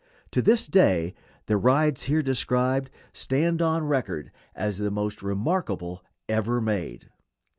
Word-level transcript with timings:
To 0.31 0.41
this 0.41 0.65
day 0.65 1.13
the 1.45 1.57
rides 1.57 2.05
here 2.05 2.23
described 2.23 2.89
stand 3.13 3.61
on 3.61 3.83
record 3.85 4.31
as 4.55 4.79
the 4.79 4.89
most 4.89 5.21
remarkable 5.21 6.03
ever 6.27 6.59
made. 6.59 7.11